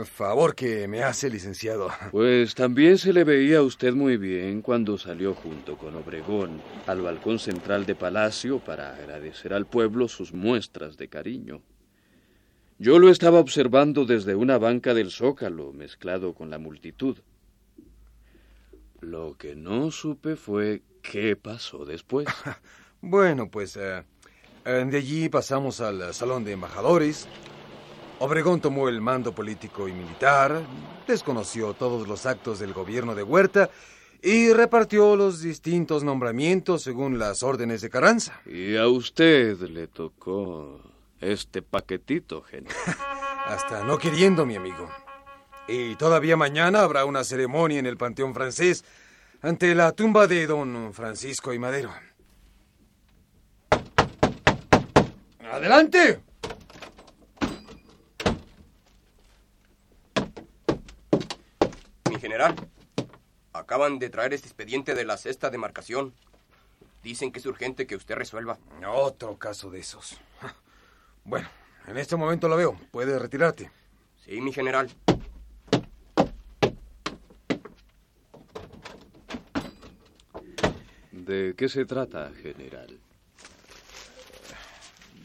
Favor 0.04 0.56
que 0.56 0.90
me 0.90 1.04
hace, 1.04 1.30
licenciado. 1.30 1.90
Pues 2.12 2.54
también 2.54 2.98
se 2.98 3.14
le 3.14 3.24
veía 3.24 3.60
a 3.60 3.62
usted 3.62 3.94
muy 3.94 4.18
bien 4.18 4.62
cuando 4.62 4.98
salió 4.98 5.34
junto 5.34 5.78
con 5.78 5.96
Obregón 5.96 6.62
al 6.86 7.02
balcón 7.02 7.40
central 7.40 7.86
de 7.86 7.96
Palacio 7.96 8.60
para 8.60 8.94
agradecer 8.96 9.54
al 9.54 9.66
pueblo 9.66 10.10
sus 10.10 10.34
muestras 10.34 10.98
de 10.98 11.08
cariño. 11.08 11.62
Yo 12.78 13.00
lo 13.00 13.10
estaba 13.10 13.40
observando 13.40 14.06
desde 14.06 14.36
una 14.36 14.58
banca 14.58 14.94
del 14.94 15.12
zócalo, 15.12 15.72
mezclado 15.72 16.34
con 16.34 16.50
la 16.50 16.58
multitud. 16.58 17.20
Lo 19.00 19.38
que 19.38 19.56
no 19.56 19.92
supe 19.92 20.36
fue 20.36 20.82
qué 21.02 21.36
pasó 21.36 21.86
después. 21.86 22.28
Bueno, 23.02 23.52
pues 23.52 23.78
eh, 23.78 24.04
Eh, 24.66 24.84
De 24.90 24.98
allí 24.98 25.30
pasamos 25.30 25.80
al 25.80 26.12
salón 26.14 26.44
de 26.44 26.54
embajadores. 26.54 27.28
Obregón 28.20 28.62
tomó 28.62 28.88
el 28.88 29.02
mando 29.02 29.34
político 29.36 29.88
y 29.88 29.92
militar, 29.92 30.62
desconoció 31.08 31.74
todos 31.74 32.08
los 32.08 32.26
actos 32.26 32.60
del 32.60 32.74
gobierno 32.74 33.14
de 33.14 33.24
Huerta 33.24 33.70
y 34.22 34.54
repartió 34.54 35.16
los 35.16 35.42
distintos 35.42 36.04
nombramientos 36.04 36.82
según 36.82 37.20
las 37.20 37.44
órdenes 37.44 37.82
de 37.82 37.90
Carranza. 37.90 38.40
Y 38.46 38.76
a 38.78 38.88
usted 38.88 39.60
le 39.62 39.88
tocó 39.88 40.82
este 41.20 41.62
paquetito, 41.62 42.42
general. 42.42 42.76
Hasta 43.48 43.84
no 43.84 43.98
queriendo, 43.98 44.46
mi 44.46 44.56
amigo. 44.56 44.90
Y 45.68 45.96
todavía 45.96 46.38
mañana 46.38 46.82
habrá 46.82 47.06
una 47.06 47.24
ceremonia 47.24 47.80
en 47.80 47.86
el 47.86 47.98
Panteón 47.98 48.34
francés 48.34 48.84
ante 49.42 49.76
la 49.76 49.92
tumba 49.92 50.26
de 50.26 50.48
don 50.48 50.94
Francisco 50.94 51.54
y 51.54 51.60
Madero. 51.60 51.92
¡Adelante! 55.52 56.22
General, 62.26 62.56
acaban 63.54 64.00
de 64.00 64.10
traer 64.10 64.34
este 64.34 64.48
expediente 64.48 64.96
de 64.96 65.06
la 65.06 65.16
sexta 65.16 65.52
demarcación. 65.52 66.12
Dicen 67.04 67.32
que 67.32 67.38
es 67.38 67.46
urgente 67.46 67.86
que 67.86 67.96
usted 67.96 68.16
resuelva. 68.16 68.58
Otro 68.88 69.38
caso 69.38 69.70
de 69.70 69.80
esos. 69.80 70.20
Bueno, 71.28 71.50
en 71.88 71.98
este 71.98 72.16
momento 72.16 72.48
lo 72.48 72.56
veo. 72.56 72.80
Puedes 72.92 73.20
retirarte. 73.20 73.72
Sí, 74.24 74.40
mi 74.42 74.54
general. 74.54 74.92
¿De 81.12 81.56
qué 81.58 81.68
se 81.68 81.86
trata, 81.86 82.32
general? 82.44 83.00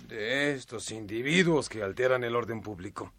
De 0.09 0.55
estos 0.55 0.91
individuos 0.91 1.69
que 1.69 1.83
alteran 1.83 2.25
el 2.25 2.35
orden 2.35 2.63
público. 2.63 3.13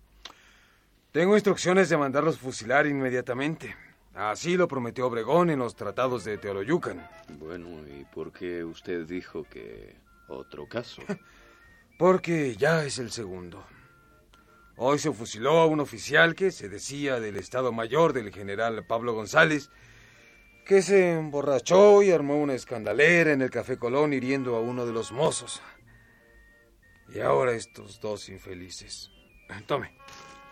Tengo 1.12 1.36
instrucciones 1.36 1.90
de 1.90 1.98
mandarlos 1.98 2.38
fusilar 2.38 2.88
inmediatamente. 2.88 3.76
Así 4.14 4.56
lo 4.56 4.70
prometió 4.70 5.08
Obregón 5.08 5.50
en 5.50 5.60
los 5.60 5.76
tratados 5.76 6.24
de 6.24 6.38
Teoloyucan. 6.38 7.06
Bueno, 7.38 7.68
¿y 7.86 8.06
por 8.06 8.32
qué 8.32 8.64
usted 8.64 9.06
dijo 9.06 9.46
que 9.50 9.96
otro 10.30 10.68
caso? 10.68 11.02
Porque 11.98 12.56
ya 12.56 12.86
es 12.86 12.98
el 12.98 13.12
segundo. 13.12 13.62
Hoy 14.78 15.00
se 15.00 15.12
fusiló 15.12 15.60
a 15.60 15.66
un 15.66 15.82
oficial 15.82 16.34
que 16.34 16.50
se 16.50 16.70
decía 16.70 17.20
del 17.20 17.36
Estado 17.36 17.74
Mayor 17.74 18.14
del 18.14 18.32
general 18.32 18.86
Pablo 18.86 19.14
González, 19.14 19.70
que 20.66 20.82
se 20.82 21.12
emborrachó 21.12 22.02
y 22.04 22.12
armó 22.12 22.38
una 22.38 22.54
escandalera 22.54 23.34
en 23.34 23.42
el 23.42 23.50
Café 23.50 23.78
Colón 23.78 24.14
hiriendo 24.14 24.56
a 24.56 24.62
uno 24.62 24.86
de 24.86 24.94
los 24.94 25.12
mozos. 25.12 25.62
Y 27.14 27.20
ahora 27.20 27.52
estos 27.52 28.00
dos 28.00 28.30
infelices. 28.30 29.12
Tome, 29.68 29.94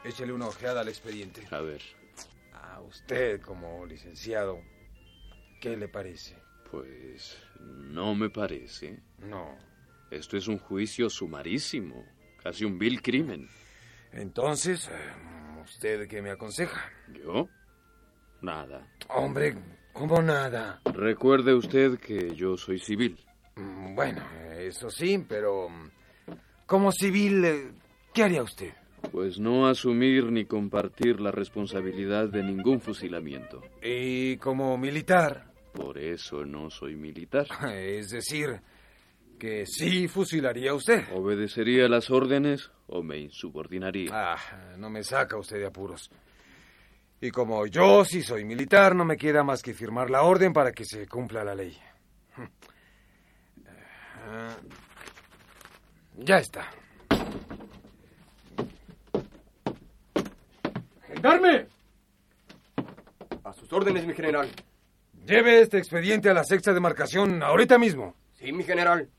échale 0.03 0.34
una 0.34 0.48
ojeada 0.48 0.82
al 0.82 0.88
expediente. 0.89 1.44
A 1.51 1.62
ver, 1.62 1.82
A 2.53 2.82
usted 2.82 3.41
como 3.41 3.86
licenciado, 3.86 4.60
¿qué 5.62 5.75
le 5.77 5.88
parece? 5.88 6.36
pues 6.72 7.36
no 7.60 8.13
me 8.13 8.29
parece. 8.29 9.00
No. 9.18 9.58
Esto 10.12 10.38
es 10.38 10.48
un 10.48 10.60
juicio 10.60 11.10
sumarísimo, 11.10 12.06
casi 12.44 12.63
un 12.63 12.77
vil 12.77 13.01
crimen. 13.01 13.50
Entonces, 14.12 14.88
eh, 14.88 15.62
¿usted 15.63 16.08
qué 16.08 16.22
me 16.22 16.29
aconseja? 16.29 16.91
¿Yo? 17.12 17.50
Nada. 18.41 18.88
Hombre, 19.10 19.56
¿cómo 19.94 20.22
nada? 20.22 20.79
Recuerde 20.86 21.56
usted 21.56 21.98
que 22.00 22.36
yo 22.36 22.56
soy 22.56 22.77
civil. 22.79 23.18
Mm, 23.56 23.96
Bueno, 23.96 24.24
eso 24.56 24.91
sí, 24.91 25.25
pero 25.27 25.70
mm, 25.70 25.89
como 26.68 26.91
civil, 26.91 27.46
eh, 27.46 27.72
¿qué 28.13 28.24
haría 28.25 28.44
usted? 28.44 28.74
Pues 29.12 29.39
no 29.39 29.68
asumir 29.68 30.25
ni 30.32 30.46
compartir 30.46 31.20
la 31.20 31.32
responsabilidad 31.32 32.27
de 32.29 32.44
ningún 32.44 32.79
fusilamiento. 32.82 33.62
Y 33.82 34.38
como 34.38 34.77
militar, 34.77 35.46
Por 35.74 35.98
eso 35.98 36.46
no 36.46 36.70
soy 36.70 36.96
militar. 36.96 37.48
es 37.74 38.10
decir, 38.10 38.60
que 39.39 39.65
sí 39.65 40.08
fusilaría 40.08 40.74
usted. 40.74 41.06
¿Obedecería 41.13 41.88
las 41.88 42.10
órdenes 42.10 42.72
o 42.88 43.01
me 43.01 43.18
insubordinaría? 43.18 44.10
Ah, 44.12 44.38
no 44.77 44.89
me 44.89 45.03
saca 45.03 45.38
usted 45.38 45.58
de 45.60 45.68
apuros. 45.68 46.10
Y 47.22 47.32
como 47.32 47.65
yo 47.68 48.06
sí 48.06 48.22
soy 48.22 48.46
militar, 48.46 48.96
no 48.96 49.03
me 49.06 49.18
queda 49.18 49.44
más 49.44 49.62
que 49.62 49.74
firmar 49.74 50.10
la 50.10 50.22
orden 50.24 50.53
para 50.53 50.72
que 50.72 50.86
se 50.86 51.08
cumpla 51.08 51.44
la 51.44 51.56
ley. 51.56 51.77
Ah, 54.32 54.56
Ya 56.18 56.38
está. 56.38 56.70
¡Gendarme! 61.21 61.67
A 63.43 63.51
sus 63.51 63.73
órdenes, 63.73 64.05
mi 64.07 64.13
general. 64.13 64.47
Lleve 65.25 65.59
este 65.59 65.77
expediente 65.77 66.29
a 66.29 66.33
la 66.33 66.45
sexta 66.45 66.73
demarcación 66.73 67.43
ahorita 67.43 67.77
mismo. 67.77 68.15
Sí, 68.35 68.53
mi 68.53 68.63
general. 68.63 69.09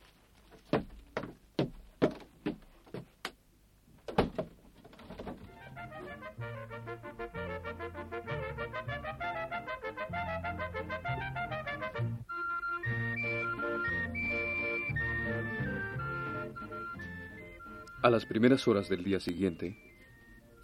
A 18.02 18.09
las 18.09 18.25
primeras 18.25 18.66
horas 18.66 18.88
del 18.88 19.04
día 19.04 19.21
siguiente, 19.21 19.89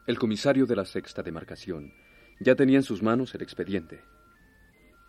el 0.07 0.19
comisario 0.21 0.67
de 0.67 0.77
la 0.77 0.85
sexta 0.85 1.23
demarcación 1.23 1.93
ya 2.39 2.55
tenía 2.55 2.77
en 2.77 2.85
sus 2.85 3.03
manos 3.03 3.35
el 3.35 3.43
expediente. 3.43 4.01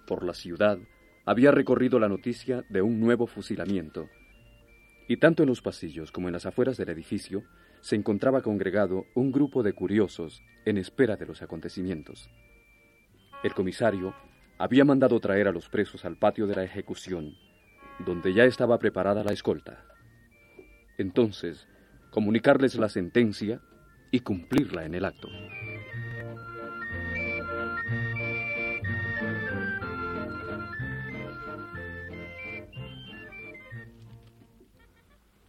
Por 0.08 0.24
la 0.24 0.34
ciudad 0.34 0.80
había 1.26 1.52
recorrido 1.52 2.00
la 2.00 2.10
noticia 2.10 2.66
de 2.70 2.82
un 2.82 3.00
nuevo 3.00 3.28
fusilamiento, 3.28 4.10
y 5.08 5.18
tanto 5.18 5.44
en 5.44 5.50
los 5.50 5.62
pasillos 5.62 6.12
como 6.12 6.30
en 6.30 6.34
las 6.34 6.48
afueras 6.48 6.78
del 6.78 6.90
edificio 6.90 7.44
se 7.82 7.96
encontraba 7.96 8.42
congregado 8.42 9.06
un 9.14 9.32
grupo 9.32 9.62
de 9.62 9.74
curiosos 9.74 10.42
en 10.66 10.78
espera 10.78 11.16
de 11.16 11.28
los 11.28 11.44
acontecimientos. 11.44 12.30
El 13.44 13.54
comisario 13.54 14.16
había 14.58 14.84
mandado 14.84 15.20
traer 15.20 15.48
a 15.48 15.52
los 15.52 15.70
presos 15.70 16.06
al 16.06 16.18
patio 16.18 16.48
de 16.48 16.56
la 16.56 16.64
ejecución, 16.64 17.36
donde 18.04 18.34
ya 18.34 18.46
estaba 18.46 18.80
preparada 18.80 19.24
la 19.24 19.32
escolta. 19.32 19.86
Entonces, 20.98 21.68
comunicarles 22.10 22.76
la 22.76 22.90
sentencia 22.90 23.62
y 24.12 24.20
cumplirla 24.22 24.86
en 24.86 24.96
el 24.96 25.06
acto. 25.06 25.28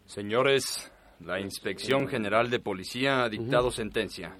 Señores, 0.06 0.90
la 1.20 1.38
Inspección 1.38 2.08
General 2.08 2.50
de 2.50 2.58
Policía 2.58 3.24
ha 3.24 3.28
dictado 3.28 3.70
sentencia. 3.70 4.36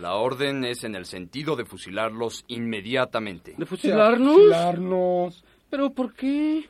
La 0.00 0.14
orden 0.14 0.64
es 0.64 0.84
en 0.84 0.94
el 0.94 1.04
sentido 1.04 1.56
de 1.56 1.64
fusilarlos 1.66 2.44
inmediatamente. 2.48 3.54
¿De 3.58 3.66
fusilarnos? 3.66 4.34
Fusilarnos. 4.34 5.44
¿Pero 5.68 5.90
por 5.90 6.14
qué? 6.14 6.68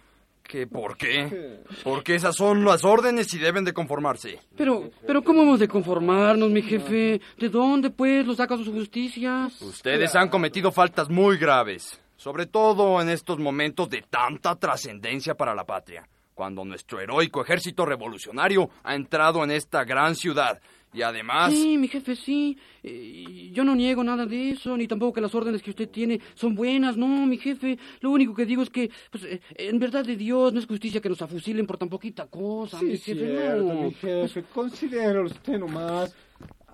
¿Qué? 0.50 0.66
¿Por 0.66 0.96
qué? 0.96 1.60
Porque 1.84 2.16
esas 2.16 2.34
son 2.34 2.64
las 2.64 2.84
órdenes 2.84 3.32
y 3.34 3.38
deben 3.38 3.64
de 3.64 3.72
conformarse. 3.72 4.40
Pero, 4.56 4.90
pero 5.06 5.22
¿cómo 5.22 5.42
hemos 5.42 5.60
de 5.60 5.68
conformarnos, 5.68 6.50
mi 6.50 6.60
jefe? 6.60 7.20
¿De 7.38 7.48
dónde, 7.48 7.90
pues, 7.90 8.26
los 8.26 8.38
saca 8.38 8.56
sus 8.56 8.68
justicias? 8.68 9.62
Ustedes 9.62 10.16
han 10.16 10.28
cometido 10.28 10.72
faltas 10.72 11.08
muy 11.08 11.38
graves, 11.38 12.00
sobre 12.16 12.46
todo 12.46 13.00
en 13.00 13.10
estos 13.10 13.38
momentos 13.38 13.88
de 13.90 14.02
tanta 14.02 14.56
trascendencia 14.56 15.36
para 15.36 15.54
la 15.54 15.62
patria, 15.62 16.08
cuando 16.34 16.64
nuestro 16.64 17.00
heroico 17.00 17.42
ejército 17.44 17.86
revolucionario 17.86 18.70
ha 18.82 18.96
entrado 18.96 19.44
en 19.44 19.52
esta 19.52 19.84
gran 19.84 20.16
ciudad 20.16 20.60
y 20.92 21.02
además... 21.02 21.52
Sí, 21.52 21.76
mi 21.78 21.88
jefe, 21.88 22.16
sí. 22.16 22.56
Eh, 22.82 23.50
yo 23.52 23.62
no 23.64 23.74
niego 23.74 24.02
nada 24.02 24.26
de 24.26 24.50
eso, 24.50 24.76
ni 24.76 24.86
tampoco 24.88 25.12
que 25.14 25.20
las 25.20 25.34
órdenes 25.34 25.62
que 25.62 25.70
usted 25.70 25.88
tiene 25.88 26.20
son 26.34 26.54
buenas. 26.54 26.96
No, 26.96 27.06
mi 27.26 27.38
jefe. 27.38 27.78
Lo 28.00 28.10
único 28.10 28.34
que 28.34 28.44
digo 28.46 28.62
es 28.62 28.70
que, 28.70 28.90
pues, 29.10 29.24
eh, 29.24 29.40
en 29.56 29.78
verdad 29.78 30.04
de 30.04 30.16
Dios, 30.16 30.52
no 30.52 30.58
es 30.58 30.66
justicia 30.66 31.00
que 31.00 31.08
nos 31.08 31.22
afusilen 31.22 31.66
por 31.66 31.78
tan 31.78 31.88
poquita 31.88 32.26
cosa, 32.26 32.78
Sí, 32.80 32.84
mi 32.86 32.92
es 32.94 33.04
jefe. 33.04 33.20
cierto, 33.26 33.62
no. 33.62 33.82
mi 33.82 33.92
jefe. 33.94 34.42
Considéralo 34.52 35.26
usted 35.26 35.58
nomás. 35.58 36.14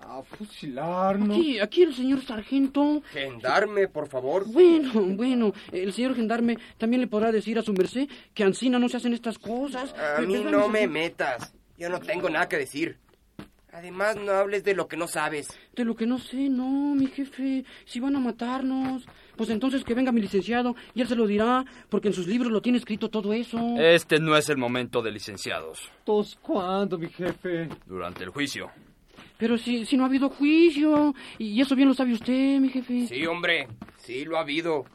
A 0.09 0.21
fusilarnos. 0.23 1.37
Aquí, 1.37 1.59
aquí 1.59 1.83
el 1.83 1.93
señor 1.93 2.23
sargento. 2.23 3.01
Gendarme, 3.11 3.87
por 3.89 4.07
favor. 4.07 4.45
Bueno, 4.47 4.91
bueno, 5.15 5.53
el 5.71 5.91
señor 5.91 6.15
gendarme 6.15 6.57
también 6.77 7.01
le 7.01 7.07
podrá 7.07 7.31
decir 7.31 7.59
a 7.59 7.61
su 7.61 7.73
merced 7.73 8.07
que 8.33 8.43
Ancina 8.45 8.79
no 8.79 8.87
se 8.87 8.97
hacen 8.97 9.13
estas 9.13 9.37
cosas. 9.37 9.93
A 10.17 10.21
mí 10.21 10.35
no 10.49 10.69
me 10.69 10.87
metas. 10.87 11.53
Yo 11.77 11.89
no 11.89 11.99
tengo 11.99 12.29
nada 12.29 12.47
que 12.47 12.57
decir. 12.57 12.97
Además, 13.77 14.15
no 14.15 14.31
hables 14.31 14.63
de 14.63 14.73
lo 14.73 14.87
que 14.87 14.97
no 14.97 15.07
sabes. 15.07 15.49
De 15.75 15.85
lo 15.85 15.95
que 15.95 16.07
no 16.07 16.17
sé, 16.17 16.49
no, 16.49 16.95
mi 16.95 17.05
jefe. 17.05 17.63
Si 17.85 17.99
van 17.99 18.15
a 18.15 18.19
matarnos. 18.19 19.05
Pues 19.35 19.51
entonces 19.51 19.83
que 19.83 19.93
venga 19.93 20.11
mi 20.11 20.19
licenciado 20.19 20.75
y 20.95 21.01
él 21.01 21.07
se 21.07 21.15
lo 21.15 21.27
dirá, 21.27 21.63
porque 21.89 22.07
en 22.07 22.15
sus 22.15 22.25
libros 22.25 22.51
lo 22.51 22.59
tiene 22.59 22.79
escrito 22.79 23.09
todo 23.09 23.33
eso. 23.33 23.59
Este 23.77 24.19
no 24.19 24.35
es 24.35 24.49
el 24.49 24.57
momento 24.57 25.03
de 25.03 25.11
licenciados. 25.11 25.91
¿Tos 26.03 26.39
cuándo, 26.41 26.97
mi 26.97 27.07
jefe? 27.07 27.69
Durante 27.85 28.23
el 28.23 28.31
juicio. 28.31 28.71
Pero 29.37 29.59
si, 29.59 29.85
si 29.85 29.95
no 29.95 30.05
ha 30.05 30.07
habido 30.07 30.31
juicio, 30.31 31.13
y 31.37 31.61
eso 31.61 31.75
bien 31.75 31.87
lo 31.87 31.93
sabe 31.93 32.13
usted, 32.13 32.59
mi 32.59 32.69
jefe. 32.69 33.05
Sí, 33.05 33.27
hombre, 33.27 33.67
sí 33.99 34.25
lo 34.25 34.37
ha 34.37 34.41
habido. 34.41 34.85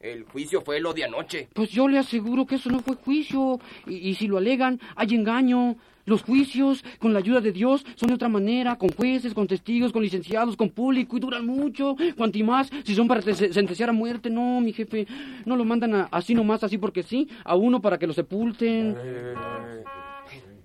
El 0.00 0.22
juicio 0.24 0.60
fue 0.60 0.78
lo 0.80 0.92
de 0.94 1.04
anoche. 1.04 1.48
Pues 1.54 1.70
yo 1.70 1.88
le 1.88 1.98
aseguro 1.98 2.46
que 2.46 2.54
eso 2.54 2.70
no 2.70 2.80
fue 2.80 2.94
juicio, 2.96 3.58
y, 3.86 3.96
y 4.10 4.14
si 4.14 4.28
lo 4.28 4.38
alegan, 4.38 4.80
hay 4.96 5.14
engaño. 5.14 5.76
Los 6.04 6.22
juicios, 6.22 6.82
con 7.00 7.12
la 7.12 7.18
ayuda 7.18 7.42
de 7.42 7.52
Dios, 7.52 7.84
son 7.96 8.08
de 8.08 8.14
otra 8.14 8.30
manera, 8.30 8.76
con 8.76 8.88
jueces, 8.88 9.34
con 9.34 9.46
testigos, 9.46 9.92
con 9.92 10.02
licenciados, 10.02 10.56
con 10.56 10.70
público, 10.70 11.18
y 11.18 11.20
duran 11.20 11.44
mucho. 11.44 11.96
Cuanto 12.16 12.38
y 12.38 12.42
más, 12.44 12.70
si 12.84 12.94
son 12.94 13.06
para 13.08 13.20
te- 13.20 13.34
sentenciar 13.52 13.90
a 13.90 13.92
muerte, 13.92 14.30
no, 14.30 14.58
mi 14.62 14.72
jefe. 14.72 15.06
No 15.44 15.54
lo 15.54 15.66
mandan 15.66 15.94
a- 15.94 16.08
así 16.10 16.34
nomás, 16.34 16.64
así 16.64 16.78
porque 16.78 17.02
sí, 17.02 17.28
a 17.44 17.56
uno 17.56 17.82
para 17.82 17.98
que 17.98 18.06
lo 18.06 18.14
sepulten. 18.14 18.96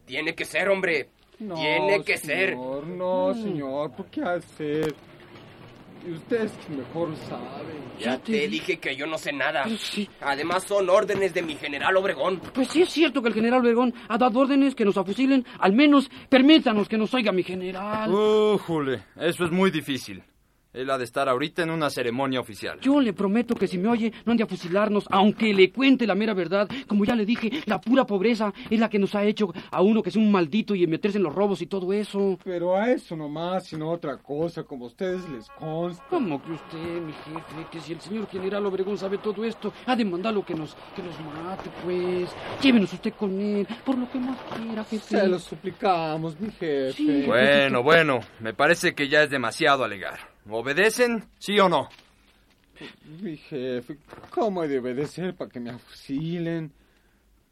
Tiene 0.05 0.33
que 0.35 0.45
ser, 0.45 0.69
hombre. 0.69 1.09
No, 1.39 1.55
Tiene 1.55 2.03
que 2.05 2.17
ser. 2.17 2.51
señor, 2.51 2.87
No, 2.87 3.33
señor, 3.33 3.91
¿por 3.91 4.05
qué 4.05 4.21
hacer? 4.21 4.93
Y 6.05 6.11
ustedes 6.11 6.51
mejor 6.69 7.15
saben. 7.29 7.81
Ya 7.99 8.17
te 8.17 8.31
te 8.33 8.39
di- 8.39 8.47
dije 8.47 8.77
que 8.77 8.95
yo 8.95 9.05
no 9.05 9.17
sé 9.17 9.31
nada. 9.31 9.63
Pero 9.63 9.77
sí. 9.77 10.09
Además 10.21 10.63
son 10.63 10.89
órdenes 10.89 11.33
de 11.33 11.41
mi 11.41 11.55
general 11.55 11.95
Obregón. 11.97 12.41
Pues 12.53 12.67
sí 12.69 12.81
es 12.81 12.89
cierto 12.89 13.21
que 13.21 13.29
el 13.29 13.33
general 13.33 13.61
Obregón 13.61 13.93
ha 14.09 14.17
dado 14.17 14.39
órdenes 14.41 14.75
que 14.75 14.83
nos 14.85 14.97
afusilen. 14.97 15.45
Al 15.59 15.73
menos 15.73 16.09
permítanos 16.29 16.89
que 16.89 16.97
nos 16.97 17.13
oiga 17.13 17.31
mi 17.31 17.43
general. 17.43 18.11
Uh, 18.13 18.57
Jule, 18.57 19.03
eso 19.17 19.45
es 19.45 19.51
muy 19.51 19.71
difícil. 19.71 20.21
Él 20.73 20.89
ha 20.89 20.97
de 20.97 21.03
estar 21.03 21.29
ahorita 21.29 21.61
en 21.61 21.69
una 21.69 21.91
ceremonia 21.91 22.39
oficial. 22.39 22.79
Yo 22.81 22.99
le 22.99 23.13
prometo 23.13 23.53
que 23.53 23.67
si 23.67 23.77
me 23.77 23.89
oye 23.89 24.11
no 24.25 24.31
han 24.31 24.37
de 24.37 24.43
a 24.43 24.47
fusilarnos, 24.47 25.05
aunque 25.11 25.53
le 25.53 25.71
cuente 25.71 26.07
la 26.07 26.15
mera 26.15 26.33
verdad. 26.33 26.67
Como 26.87 27.05
ya 27.05 27.15
le 27.15 27.25
dije, 27.25 27.51
la 27.65 27.79
pura 27.79 28.05
pobreza 28.05 28.51
es 28.69 28.79
la 28.79 28.89
que 28.89 28.97
nos 28.97 29.13
ha 29.13 29.23
hecho 29.23 29.53
a 29.69 29.81
uno 29.83 30.01
que 30.01 30.09
sea 30.09 30.21
un 30.21 30.31
maldito 30.31 30.73
y 30.73 30.87
meterse 30.87 31.17
en 31.17 31.23
los 31.23 31.35
robos 31.35 31.61
y 31.61 31.67
todo 31.67 31.93
eso. 31.93 32.39
Pero 32.43 32.75
a 32.75 32.89
eso 32.89 33.15
nomás, 33.15 33.67
sino 33.67 33.91
otra 33.91 34.17
cosa, 34.17 34.63
como 34.63 34.85
a 34.85 34.87
ustedes 34.87 35.29
les 35.29 35.47
consta. 35.49 36.03
¿Cómo 36.09 36.41
que 36.41 36.53
usted, 36.53 37.01
mi 37.01 37.13
jefe, 37.13 37.67
que 37.71 37.79
si 37.79 37.93
el 37.93 38.01
señor 38.01 38.27
general 38.29 38.65
Obregón 38.65 38.97
sabe 38.97 39.19
todo 39.19 39.45
esto, 39.45 39.71
ha 39.85 39.95
de 39.95 40.05
mandarlo 40.05 40.43
que 40.43 40.55
nos, 40.55 40.75
que 40.95 41.03
nos 41.03 41.19
mate, 41.19 41.69
pues? 41.83 42.35
Llévenos 42.63 42.91
usted 42.91 43.13
con 43.13 43.39
él, 43.39 43.67
por 43.85 43.97
lo 43.97 44.09
que 44.09 44.17
más 44.19 44.39
quiera, 44.57 44.83
jefe. 44.85 45.19
Se 45.19 45.27
lo 45.27 45.37
suplicamos, 45.37 46.39
mi 46.39 46.49
jefe. 46.49 46.93
Sí. 46.93 47.23
Bueno, 47.27 47.83
bueno, 47.83 48.21
me 48.39 48.55
parece 48.55 48.95
que 48.95 49.07
ya 49.07 49.21
es 49.21 49.29
demasiado 49.29 49.83
alegar. 49.83 50.32
¿Obedecen? 50.49 51.23
¿Sí 51.39 51.59
o 51.59 51.69
no? 51.69 51.89
Mi 53.21 53.37
jefe, 53.37 53.97
¿cómo 54.29 54.63
he 54.63 54.67
de 54.67 54.79
obedecer 54.79 55.35
para 55.35 55.49
que 55.49 55.59
me 55.59 55.69
afusilen? 55.69 56.71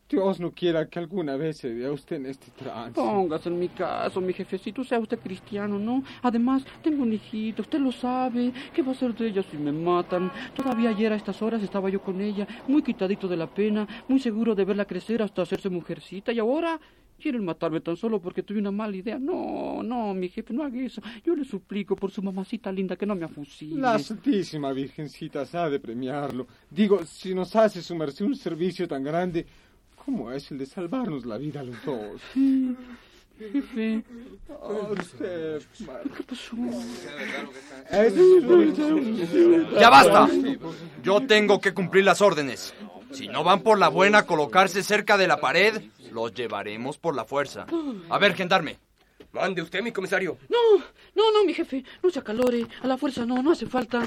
Dios 0.09 0.41
no 0.41 0.51
quiera 0.51 0.89
que 0.89 0.99
alguna 0.99 1.37
vez 1.37 1.59
se 1.59 1.73
vea 1.73 1.89
usted 1.89 2.17
en 2.17 2.25
este 2.25 2.51
trance. 2.51 2.99
Póngase 2.99 3.47
en 3.47 3.57
mi 3.57 3.69
caso, 3.69 4.19
mi 4.19 4.33
jefecito, 4.33 4.83
sea 4.83 4.99
usted 4.99 5.19
cristiano, 5.19 5.79
¿no? 5.79 6.03
Además, 6.21 6.65
tengo 6.83 7.03
un 7.03 7.13
hijito, 7.13 7.61
usted 7.61 7.79
lo 7.79 7.93
sabe. 7.93 8.51
¿Qué 8.73 8.81
va 8.81 8.91
a 8.91 8.95
ser 8.95 9.15
de 9.15 9.27
ella 9.27 9.41
si 9.43 9.55
me 9.55 9.71
matan? 9.71 10.29
Todavía 10.53 10.89
ayer 10.89 11.13
a 11.13 11.15
estas 11.15 11.41
horas 11.41 11.63
estaba 11.63 11.89
yo 11.89 12.01
con 12.01 12.19
ella, 12.19 12.45
muy 12.67 12.83
quitadito 12.83 13.29
de 13.29 13.37
la 13.37 13.47
pena, 13.47 13.87
muy 14.09 14.19
seguro 14.19 14.53
de 14.53 14.65
verla 14.65 14.83
crecer 14.83 15.21
hasta 15.21 15.43
hacerse 15.43 15.69
mujercita. 15.69 16.33
Y 16.33 16.39
ahora 16.39 16.77
quieren 17.21 17.45
matarme 17.45 17.79
tan 17.79 17.95
solo 17.95 18.19
porque 18.19 18.43
tuve 18.43 18.59
una 18.59 18.71
mala 18.71 18.95
idea. 18.95 19.19
No, 19.19 19.83
no, 19.83 20.13
mi 20.13 20.29
jefe, 20.29 20.53
no 20.53 20.63
haga 20.63 20.81
eso. 20.81 21.01
Yo 21.23 21.35
le 21.35 21.45
suplico 21.45 21.95
por 21.95 22.11
su 22.11 22.21
mamacita 22.21 22.71
linda 22.71 22.95
que 22.95 23.05
no 23.05 23.15
me 23.15 23.25
afusile. 23.25 23.79
La 23.79 23.99
Santísima 23.99 24.73
Virgencita 24.73 25.45
se 25.45 25.57
ha 25.57 25.69
de 25.69 25.79
premiarlo. 25.79 26.47
Digo, 26.69 27.05
si 27.05 27.33
nos 27.33 27.55
hace 27.55 27.81
su 27.81 27.95
merced 27.95 28.25
un 28.25 28.35
servicio 28.35 28.87
tan 28.87 29.03
grande 29.03 29.45
como 30.05 30.31
es 30.31 30.51
el 30.51 30.57
de 30.57 30.65
salvarnos 30.65 31.25
la 31.25 31.37
vida 31.37 31.59
a 31.59 31.63
los 31.63 31.85
dos. 31.85 32.21
Jefe, 33.37 34.03
usted, 34.99 35.61
¿qué 36.15 36.23
pasó? 36.23 36.55
¡Ya 39.79 39.89
basta! 39.89 40.29
Yo 41.03 41.25
tengo 41.25 41.59
que 41.59 41.73
cumplir 41.73 42.05
las 42.05 42.21
órdenes. 42.21 42.73
Si 43.11 43.27
no 43.27 43.43
van 43.43 43.61
por 43.61 43.77
la 43.77 43.89
buena 43.89 44.19
a 44.19 44.25
colocarse 44.25 44.83
cerca 44.83 45.17
de 45.17 45.27
la 45.27 45.37
pared, 45.37 45.81
los 46.11 46.33
llevaremos 46.33 46.97
por 46.97 47.15
la 47.15 47.25
fuerza. 47.25 47.65
A 48.09 48.17
ver, 48.17 48.35
gendarme. 48.35 48.77
Mande 49.33 49.61
usted, 49.61 49.81
mi 49.81 49.91
comisario. 49.91 50.37
No, 50.49 50.83
no, 51.15 51.31
no, 51.31 51.45
mi 51.45 51.53
jefe, 51.53 51.83
no 52.03 52.09
se 52.09 52.19
acalore. 52.19 52.65
A 52.81 52.87
la 52.87 52.97
fuerza 52.97 53.25
no, 53.25 53.41
no 53.41 53.51
hace 53.51 53.65
falta. 53.65 54.03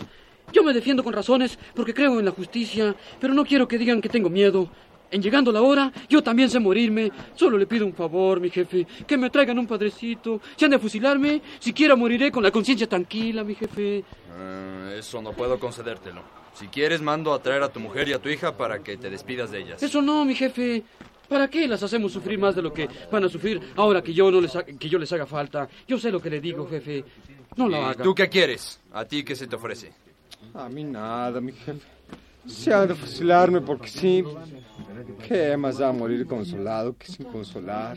Yo 0.53 0.63
me 0.63 0.75
defiendo 0.75 1.03
con 1.03 1.15
razones 1.15 1.59
porque 1.75 1.95
creo 1.95 2.19
en 2.19 2.27
la 2.27 2.31
justicia, 2.31 2.95
pero 3.19 3.33
no 3.33 3.45
quiero 3.45 3.67
que 3.67 3.79
digan 3.79 4.03
que 4.03 4.11
tengo 4.11 4.29
miedo. 4.29 4.69
En 5.11 5.23
llegando 5.23 5.53
la 5.53 5.63
hora, 5.63 5.93
yo 6.09 6.23
también 6.23 6.51
sé 6.51 6.59
morirme. 6.59 7.11
Solo 7.35 7.57
le 7.57 7.67
pido 7.67 7.87
un 7.87 7.95
favor, 7.95 8.41
mi 8.41 8.51
jefe, 8.51 8.87
que 9.07 9.17
me 9.17 9.31
traigan 9.31 9.59
un 9.59 9.67
padrecito. 9.67 10.41
Si 10.57 10.65
han 10.65 10.73
de 10.73 10.79
fusilarme, 10.79 11.41
siquiera 11.61 11.95
moriré 11.95 12.31
con 12.31 12.43
la 12.43 12.51
conciencia 12.51 12.89
tranquila, 12.89 13.45
mi 13.45 13.55
jefe. 13.55 14.05
Eh, 14.37 14.97
eso 14.99 15.23
no 15.23 15.33
puedo 15.33 15.59
concedértelo. 15.59 16.23
Si 16.55 16.69
quieres, 16.69 17.01
mando 17.01 17.33
a 17.33 17.41
traer 17.41 17.63
a 17.63 17.69
tu 17.69 17.81
mujer 17.81 18.09
y 18.09 18.13
a 18.13 18.19
tu 18.21 18.29
hija 18.29 18.57
para 18.57 18.81
que 18.81 18.97
te 18.97 19.09
despidas 19.09 19.51
de 19.51 19.61
ellas. 19.61 19.83
Eso 19.83 20.03
no, 20.03 20.25
mi 20.25 20.35
jefe. 20.35 20.83
¿Para 21.29 21.49
qué 21.49 21.67
las 21.67 21.83
hacemos 21.83 22.13
sufrir 22.13 22.39
más 22.39 22.55
de 22.55 22.63
lo 22.63 22.73
que 22.73 22.89
van 23.11 23.25
a 23.25 23.29
sufrir 23.29 23.61
ahora 23.77 24.03
que 24.03 24.13
yo 24.13 24.31
no 24.31 24.41
les 24.41 24.55
ha- 24.57 24.65
que 24.65 24.89
yo 24.89 24.99
les 24.99 25.13
haga 25.13 25.27
falta? 25.27 25.69
Yo 25.89 25.99
sé 25.99 26.11
lo 26.13 26.21
que 26.21 26.31
le 26.31 26.41
digo, 26.41 26.67
jefe. 26.69 27.05
No 27.57 27.69
lo 27.69 27.77
¿Y 27.77 27.81
haga. 27.81 28.03
tú 28.03 28.15
qué 28.15 28.29
quieres? 28.29 28.81
¿A 28.93 29.05
ti 29.05 29.25
qué 29.25 29.35
se 29.37 29.47
te 29.47 29.57
ofrece? 29.57 29.93
A 30.55 30.69
mí 30.69 30.85
nada, 30.85 31.41
mi 31.41 31.53
jefe. 31.53 31.81
Se 32.47 32.75
ha 32.75 32.85
de 32.87 32.95
fusilarme 32.95 33.63
porque 33.63 33.89
sí. 33.89 34.23
¿Qué 35.27 35.57
más 35.57 35.79
da 35.79 35.93
morir 35.93 36.27
consolado 36.27 36.95
que 36.99 37.07
sin 37.07 37.25
consolar? 37.27 37.97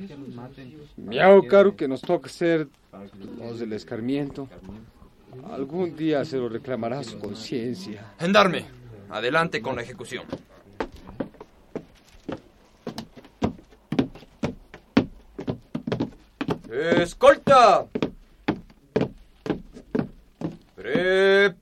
Me 0.95 1.19
hago 1.19 1.45
caro 1.47 1.75
que 1.75 1.87
nos 1.87 1.99
toca 2.01 2.29
ser 2.29 2.67
los 3.37 3.59
del 3.59 3.73
escarmiento. 3.73 4.47
Algún 5.51 5.95
día 5.95 6.23
se 6.23 6.37
lo 6.37 6.47
reclamará 6.47 7.03
su 7.03 7.19
conciencia. 7.19 8.13
Gendarme, 8.19 8.65
adelante 9.09 9.61
con 9.61 9.75
la 9.75 9.81
ejecución. 9.81 10.23
¡Escolta! 16.95 17.85
¡Preparen! 20.75 21.57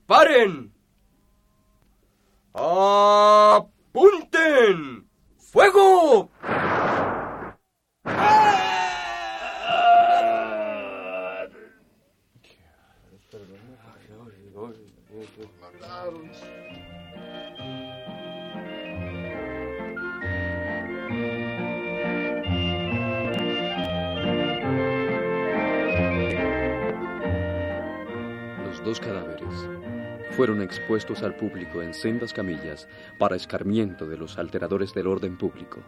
Expuestos 30.86 31.24
al 31.24 31.34
público 31.34 31.82
en 31.82 31.92
sendas 31.92 32.32
camillas 32.32 32.86
para 33.18 33.34
escarmiento 33.34 34.06
de 34.06 34.16
los 34.16 34.38
alteradores 34.38 34.94
del 34.94 35.08
orden 35.08 35.36
público. 35.36 35.80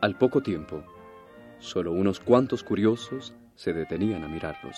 Al 0.00 0.16
poco 0.16 0.44
tiempo, 0.44 0.84
solo 1.58 1.90
unos 1.90 2.20
cuantos 2.20 2.62
curiosos 2.62 3.34
se 3.56 3.72
detenían 3.72 4.22
a 4.22 4.28
mirarlos. 4.28 4.76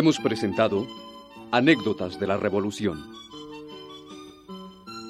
Hemos 0.00 0.18
presentado 0.18 0.86
Anécdotas 1.50 2.18
de 2.18 2.26
la 2.26 2.38
Revolución. 2.38 3.04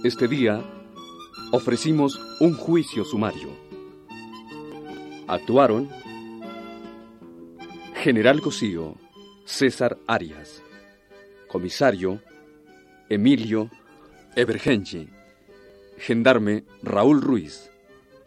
Este 0.03 0.27
día 0.27 0.65
ofrecimos 1.53 2.21
un 2.41 2.55
juicio 2.55 3.05
sumario. 3.05 3.51
Actuaron 5.29 5.89
General 8.03 8.41
Cosío, 8.41 8.97
César 9.45 9.97
Arias. 10.09 10.61
Comisario, 11.47 12.21
Emilio 13.09 13.71
Evergenchi. 14.35 15.09
Gendarme, 15.99 16.65
Raúl 16.83 17.21
Ruiz. 17.21 17.71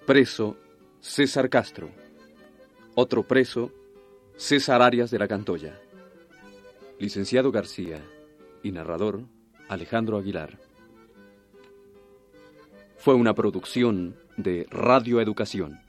Preso, 0.05 0.55
César 1.01 1.49
Castro. 1.49 1.89
Otro 2.95 3.27
preso, 3.27 3.69
César 4.37 4.81
Arias 4.81 5.11
de 5.11 5.19
la 5.19 5.27
Cantoya. 5.27 5.77
Licenciado 6.99 7.51
García, 7.51 8.01
y 8.63 8.71
narrador 8.71 9.25
Alejandro 9.67 10.17
Aguilar. 10.17 10.57
Fue 12.97 13.13
una 13.13 13.35
producción 13.35 14.15
de 14.37 14.65
Radio 14.69 15.19
Educación. 15.19 15.82